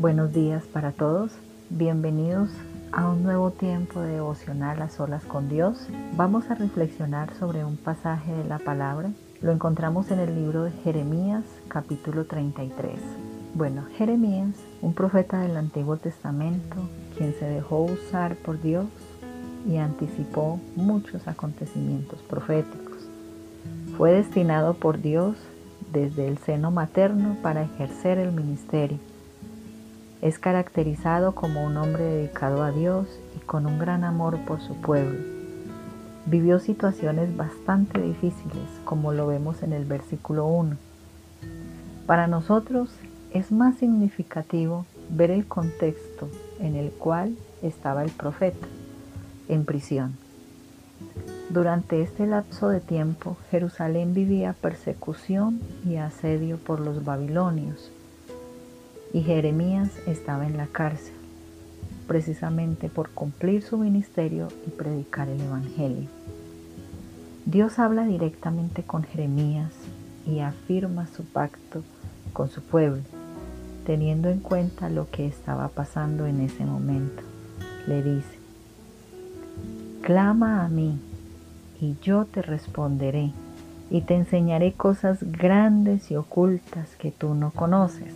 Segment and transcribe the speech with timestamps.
[0.00, 1.32] Buenos días para todos.
[1.70, 2.50] Bienvenidos
[2.92, 5.88] a un nuevo tiempo de devocional a solas con Dios.
[6.14, 9.10] Vamos a reflexionar sobre un pasaje de la palabra.
[9.42, 12.92] Lo encontramos en el libro de Jeremías capítulo 33.
[13.54, 16.76] Bueno, Jeremías, un profeta del Antiguo Testamento,
[17.16, 18.86] quien se dejó usar por Dios
[19.68, 22.98] y anticipó muchos acontecimientos proféticos.
[23.96, 25.36] Fue destinado por Dios
[25.92, 29.00] desde el seno materno para ejercer el ministerio
[30.20, 34.74] es caracterizado como un hombre dedicado a Dios y con un gran amor por su
[34.74, 35.18] pueblo.
[36.26, 40.76] Vivió situaciones bastante difíciles, como lo vemos en el versículo 1.
[42.06, 42.90] Para nosotros
[43.32, 48.66] es más significativo ver el contexto en el cual estaba el profeta,
[49.48, 50.16] en prisión.
[51.48, 57.90] Durante este lapso de tiempo, Jerusalén vivía persecución y asedio por los babilonios
[59.12, 61.14] y Jeremías estaba en la cárcel,
[62.06, 66.08] precisamente por cumplir su ministerio y predicar el Evangelio.
[67.46, 69.72] Dios habla directamente con Jeremías
[70.26, 71.82] y afirma su pacto
[72.32, 73.02] con su pueblo,
[73.86, 77.22] teniendo en cuenta lo que estaba pasando en ese momento.
[77.86, 78.38] Le dice,
[80.02, 80.98] clama a mí
[81.80, 83.32] y yo te responderé
[83.90, 88.12] y te enseñaré cosas grandes y ocultas que tú no conoces.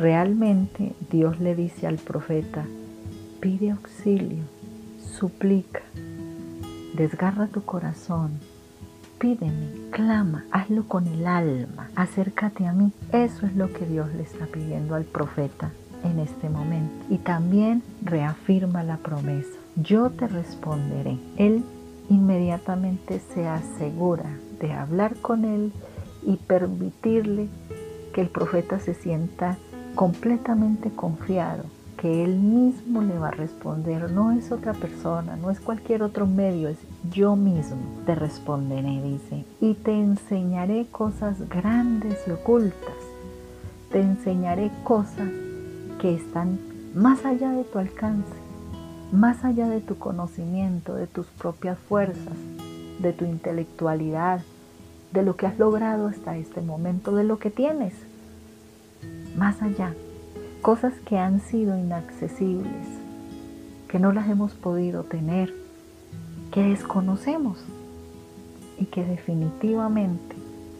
[0.00, 2.64] Realmente Dios le dice al profeta,
[3.38, 4.44] pide auxilio,
[4.98, 5.82] suplica,
[6.94, 8.30] desgarra tu corazón,
[9.18, 12.92] pídeme, clama, hazlo con el alma, acércate a mí.
[13.12, 15.70] Eso es lo que Dios le está pidiendo al profeta
[16.02, 17.04] en este momento.
[17.10, 21.18] Y también reafirma la promesa, yo te responderé.
[21.36, 21.62] Él
[22.08, 24.30] inmediatamente se asegura
[24.62, 25.74] de hablar con él
[26.22, 27.48] y permitirle
[28.14, 29.58] que el profeta se sienta
[29.94, 31.64] completamente confiado
[32.00, 36.26] que Él mismo le va a responder, no es otra persona, no es cualquier otro
[36.26, 36.78] medio, es
[37.12, 42.94] yo mismo te responderé, dice, y te enseñaré cosas grandes y ocultas,
[43.92, 45.28] te enseñaré cosas
[46.00, 46.58] que están
[46.94, 48.32] más allá de tu alcance,
[49.12, 52.38] más allá de tu conocimiento, de tus propias fuerzas,
[53.00, 54.40] de tu intelectualidad,
[55.12, 57.92] de lo que has logrado hasta este momento, de lo que tienes
[59.40, 59.94] más allá,
[60.60, 62.86] cosas que han sido inaccesibles,
[63.88, 65.50] que no las hemos podido tener,
[66.52, 67.56] que desconocemos
[68.78, 70.36] y que definitivamente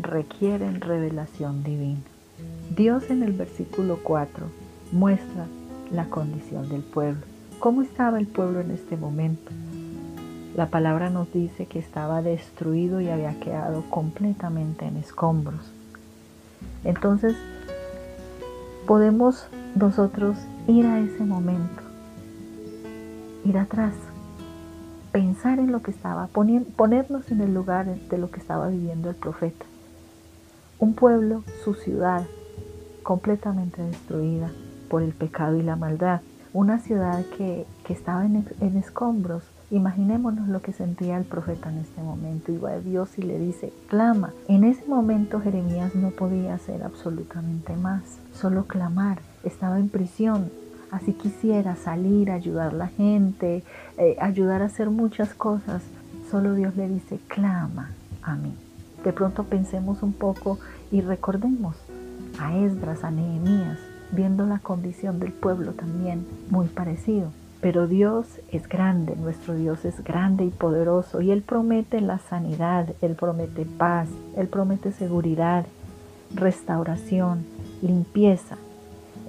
[0.00, 1.98] requieren revelación divina.
[2.76, 4.46] Dios en el versículo 4
[4.92, 5.46] muestra
[5.90, 7.22] la condición del pueblo.
[7.58, 9.50] ¿Cómo estaba el pueblo en este momento?
[10.54, 15.72] La palabra nos dice que estaba destruido y había quedado completamente en escombros.
[16.84, 17.34] Entonces
[18.86, 20.36] podemos nosotros
[20.66, 21.82] ir a ese momento,
[23.44, 23.94] ir atrás,
[25.12, 29.16] pensar en lo que estaba, ponernos en el lugar de lo que estaba viviendo el
[29.16, 29.64] profeta.
[30.78, 32.26] Un pueblo, su ciudad,
[33.02, 34.50] completamente destruida
[34.88, 36.20] por el pecado y la maldad.
[36.52, 42.00] Una ciudad que, estaba en, en escombros, Imaginémonos lo que sentía el profeta en este
[42.00, 42.52] momento.
[42.60, 44.32] Va a Dios y le dice, clama.
[44.46, 48.02] En ese momento Jeremías no podía hacer absolutamente más,
[48.32, 49.18] solo clamar.
[49.42, 50.48] Estaba en prisión,
[50.92, 53.64] así quisiera salir, ayudar a la gente,
[53.98, 55.82] eh, ayudar a hacer muchas cosas.
[56.30, 57.90] Solo Dios le dice, clama
[58.22, 58.54] a mí.
[59.02, 60.60] De pronto pensemos un poco
[60.92, 61.74] y recordemos
[62.38, 63.80] a Esdras, a Nehemías,
[64.12, 67.32] viendo la condición del pueblo también muy parecido.
[67.64, 72.90] Pero Dios es grande, nuestro Dios es grande y poderoso y Él promete la sanidad,
[73.00, 75.64] Él promete paz, Él promete seguridad,
[76.34, 77.46] restauración,
[77.80, 78.58] limpieza.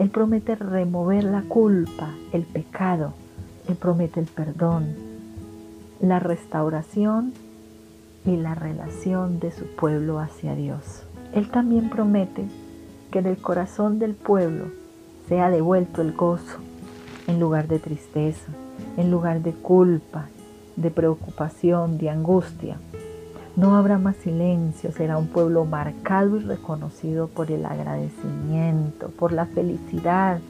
[0.00, 3.12] Él promete remover la culpa, el pecado.
[3.68, 4.96] Él promete el perdón,
[6.00, 7.34] la restauración
[8.26, 11.04] y la relación de su pueblo hacia Dios.
[11.34, 12.46] Él también promete
[13.12, 14.72] que en el corazón del pueblo
[15.28, 16.58] sea devuelto el gozo,
[17.26, 18.52] en lugar de tristeza,
[18.96, 20.26] en lugar de culpa,
[20.76, 22.76] de preocupación, de angustia.
[23.56, 29.46] No habrá más silencio, será un pueblo marcado y reconocido por el agradecimiento, por la
[29.46, 30.40] felicidad,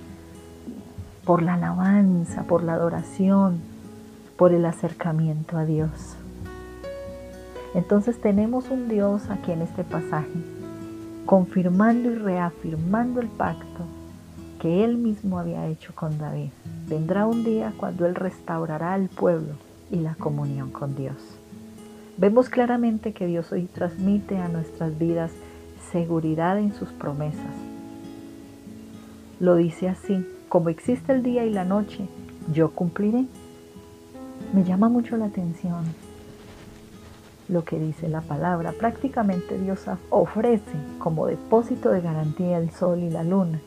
[1.24, 3.60] por la alabanza, por la adoración,
[4.36, 6.16] por el acercamiento a Dios.
[7.74, 10.30] Entonces tenemos un Dios aquí en este pasaje,
[11.26, 13.84] confirmando y reafirmando el pacto
[14.64, 16.48] que él mismo había hecho con David.
[16.88, 19.56] Vendrá un día cuando él restaurará al pueblo
[19.90, 21.16] y la comunión con Dios.
[22.16, 25.32] Vemos claramente que Dios hoy transmite a nuestras vidas
[25.92, 27.54] seguridad en sus promesas.
[29.38, 32.08] Lo dice así como existe el día y la noche,
[32.50, 33.26] yo cumpliré.
[34.54, 35.84] Me llama mucho la atención
[37.50, 38.72] lo que dice la palabra.
[38.72, 43.60] Prácticamente Dios ofrece como depósito de garantía el sol y la luna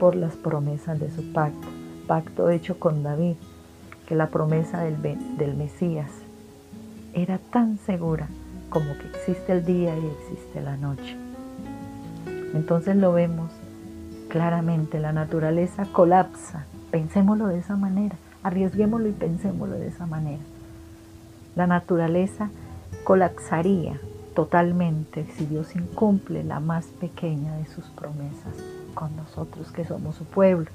[0.00, 1.68] por las promesas de su pacto,
[2.06, 3.34] pacto hecho con David,
[4.06, 6.10] que la promesa del, Mesías
[7.12, 8.26] era tan segura
[8.70, 11.16] como que existe el día y existe la noche.
[12.54, 13.52] Entonces lo vemos
[14.30, 16.64] claramente, la naturaleza colapsa.
[16.90, 20.42] Pensémoslo de esa manera, arriesguémoslo y pensémoslo de esa manera.
[21.54, 22.48] La naturaleza
[23.04, 24.00] colapsaría
[24.34, 30.24] totalmente si Dios incumple la más pequeña de sus promesas con nosotros que somos su
[30.24, 30.70] pueblo.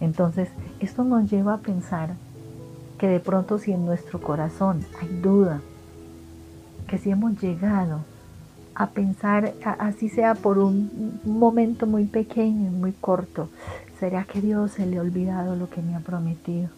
[0.00, 0.48] Entonces,
[0.80, 2.14] esto nos lleva a pensar
[2.98, 5.60] que de pronto si en nuestro corazón hay duda,
[6.86, 8.00] que si hemos llegado
[8.74, 13.48] a pensar, así sea por un momento muy pequeño y muy corto,
[13.98, 16.68] ¿será que Dios se le ha olvidado lo que me ha prometido?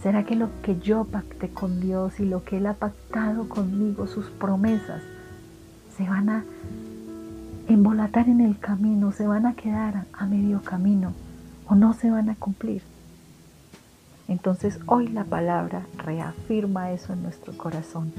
[0.00, 4.06] ¿Será que lo que yo pacté con Dios y lo que Él ha pactado conmigo,
[4.06, 5.02] sus promesas,
[5.96, 6.44] se van a
[7.68, 11.12] embolatar en el camino, se van a quedar a medio camino
[11.68, 12.82] o no se van a cumplir?
[14.28, 18.12] Entonces hoy la palabra reafirma eso en nuestro corazón.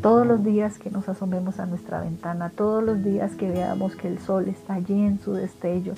[0.00, 4.08] Todos los días que nos asomemos a nuestra ventana, todos los días que veamos que
[4.08, 5.94] el sol está allí en su destello,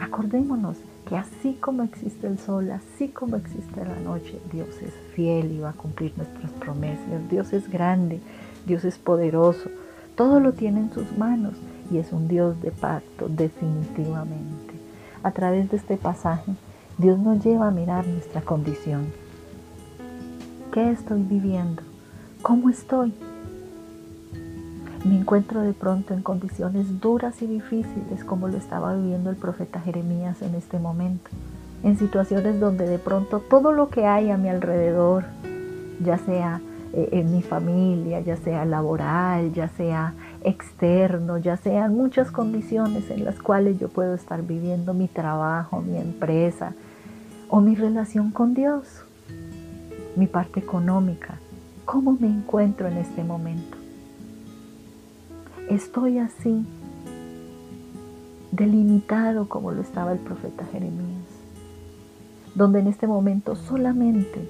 [0.00, 0.76] acordémonos
[1.08, 5.60] que así como existe el sol, así como existe la noche, Dios es fiel y
[5.60, 7.28] va a cumplir nuestras promesas.
[7.30, 8.20] Dios es grande,
[8.66, 9.70] Dios es poderoso,
[10.16, 11.54] todo lo tiene en sus manos
[11.90, 14.74] y es un Dios de pacto definitivamente.
[15.22, 16.52] A través de este pasaje,
[16.98, 19.06] Dios nos lleva a mirar nuestra condición.
[20.72, 21.82] ¿Qué estoy viviendo?
[22.42, 23.12] ¿Cómo estoy?
[25.04, 29.80] Me encuentro de pronto en condiciones duras y difíciles como lo estaba viviendo el profeta
[29.80, 31.30] Jeremías en este momento.
[31.84, 35.24] En situaciones donde de pronto todo lo que hay a mi alrededor,
[36.04, 36.60] ya sea
[36.92, 43.24] eh, en mi familia, ya sea laboral, ya sea externo, ya sean muchas condiciones en
[43.24, 46.74] las cuales yo puedo estar viviendo mi trabajo, mi empresa
[47.48, 49.04] o mi relación con Dios,
[50.16, 51.38] mi parte económica,
[51.90, 53.78] ¿Cómo me encuentro en este momento?
[55.70, 56.66] Estoy así,
[58.52, 61.24] delimitado como lo estaba el profeta Jeremías,
[62.54, 64.46] donde en este momento solamente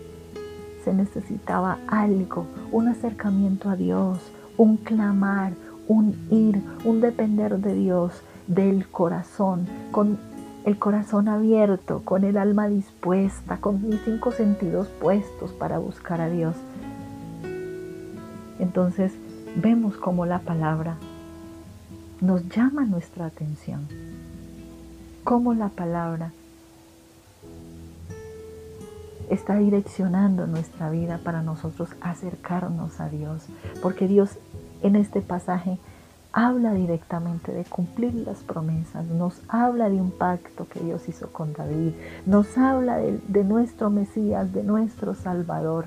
[0.82, 4.18] se necesitaba algo, un acercamiento a Dios,
[4.56, 5.52] un clamar,
[5.88, 8.12] un ir, un depender de Dios,
[8.46, 10.18] del corazón, con
[10.64, 16.28] el corazón abierto, con el alma dispuesta, con mis cinco sentidos puestos para buscar a
[16.28, 16.54] Dios.
[18.58, 19.12] Entonces
[19.56, 20.96] vemos cómo la palabra
[22.20, 23.86] nos llama nuestra atención,
[25.24, 26.32] cómo la palabra
[29.30, 33.46] está direccionando nuestra vida para nosotros acercarnos a Dios,
[33.82, 34.38] porque Dios
[34.82, 35.78] en este pasaje
[36.32, 41.52] habla directamente de cumplir las promesas, nos habla de un pacto que Dios hizo con
[41.52, 41.92] David,
[42.26, 45.86] nos habla de, nuestro Mesías, de nuestro Salvador,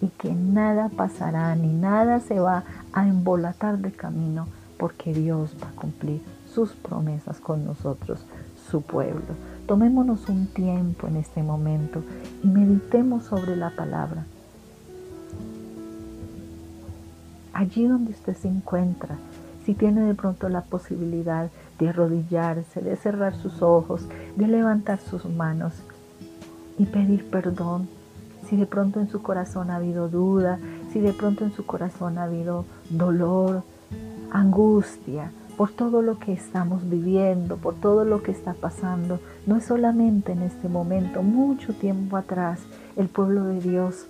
[0.00, 4.46] y que nada pasará ni nada se va a embolatar de camino
[4.78, 6.20] porque Dios va a cumplir
[6.52, 8.26] sus promesas con nosotros,
[8.70, 9.34] su pueblo.
[9.66, 12.02] Tomémonos un tiempo en este momento
[12.44, 14.26] y meditemos sobre la palabra.
[17.56, 19.16] Allí donde usted se encuentra,
[19.64, 21.48] si tiene de pronto la posibilidad
[21.78, 25.72] de arrodillarse, de cerrar sus ojos, de levantar sus manos
[26.76, 27.88] y pedir perdón.
[28.46, 30.58] Si de pronto en su corazón ha habido duda,
[30.92, 33.62] si de pronto en su corazón ha habido dolor,
[34.30, 39.64] angustia, por todo lo que estamos viviendo, por todo lo que está pasando, no es
[39.64, 42.60] solamente en este momento, mucho tiempo atrás,
[42.96, 44.04] el pueblo de Dios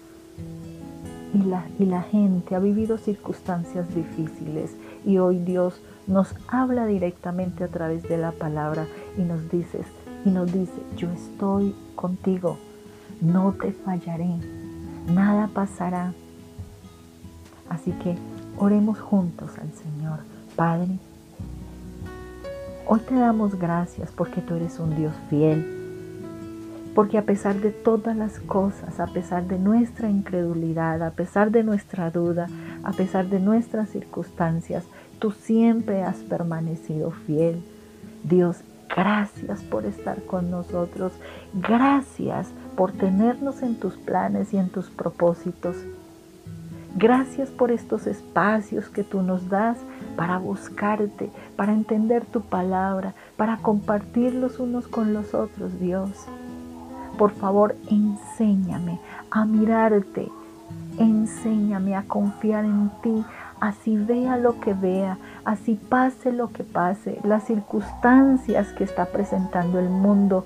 [1.78, 4.74] y la, gente ha vivido circunstancias difíciles
[5.04, 8.86] y hoy Dios nos habla directamente a través de la palabra
[9.18, 9.40] y nos
[10.24, 12.58] y nos dice, yo estoy contigo,
[13.20, 14.30] no te fallaré,
[15.12, 16.14] nada pasará.
[17.68, 18.16] Así que
[18.58, 20.20] oremos juntos al Señor.
[20.56, 20.98] Padre,
[22.88, 25.75] hoy te damos gracias porque tú eres un Dios fiel,
[26.96, 31.62] porque a pesar de todas las cosas, a pesar de nuestra incredulidad, a pesar de
[31.62, 32.46] nuestra duda,
[32.82, 34.82] a pesar de nuestras circunstancias,
[35.18, 37.62] tú siempre has permanecido fiel.
[38.24, 41.12] Dios, gracias por estar con nosotros.
[41.52, 42.48] Gracias
[42.78, 45.76] por tenernos en tus planes y en tus propósitos.
[46.94, 49.76] Gracias por estos espacios que tú nos das
[50.16, 56.26] para buscarte, para entender tu palabra, para compartir los unos con los otros, Dios.
[57.18, 60.28] Por favor, enséñame a mirarte,
[60.98, 63.24] enséñame a confiar en ti,
[63.60, 69.78] así vea lo que vea, así pase lo que pase, las circunstancias que está presentando
[69.78, 70.44] el mundo,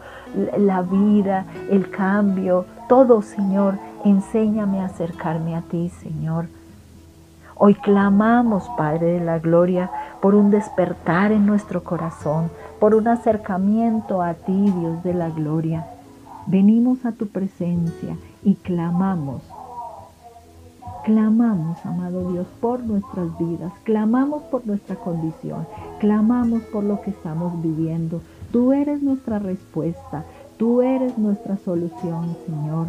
[0.56, 6.46] la vida, el cambio, todo, Señor, enséñame a acercarme a ti, Señor.
[7.56, 9.90] Hoy clamamos, Padre de la Gloria,
[10.22, 15.86] por un despertar en nuestro corazón, por un acercamiento a ti, Dios de la Gloria.
[16.50, 19.40] Venimos a tu presencia y clamamos.
[21.04, 25.64] Clamamos, amado Dios, por nuestras vidas, clamamos por nuestra condición,
[26.00, 28.20] clamamos por lo que estamos viviendo.
[28.50, 30.24] Tú eres nuestra respuesta,
[30.58, 32.88] tú eres nuestra solución, Señor.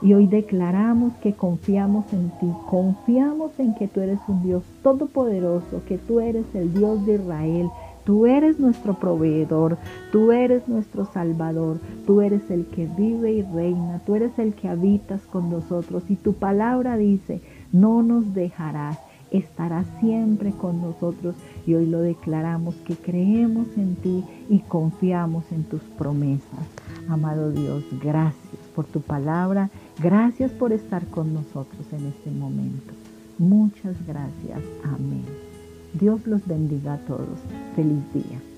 [0.00, 5.82] Y hoy declaramos que confiamos en ti, confiamos en que tú eres un Dios todopoderoso,
[5.86, 7.68] que tú eres el Dios de Israel,
[8.06, 9.78] Tú eres nuestro proveedor,
[10.12, 14.68] tú eres nuestro salvador, tú eres el que vive y reina, tú eres el que
[14.68, 17.40] habitas con nosotros y tu palabra dice,
[17.72, 18.96] no nos dejarás,
[19.32, 21.34] estarás siempre con nosotros
[21.66, 26.64] y hoy lo declaramos que creemos en ti y confiamos en tus promesas.
[27.08, 29.68] Amado Dios, gracias por tu palabra,
[30.00, 32.92] gracias por estar con nosotros en este momento.
[33.36, 34.60] Muchas gracias.
[34.84, 35.45] Amén.
[35.92, 37.38] Dios los bendiga a todos.
[37.74, 38.55] Feliz día.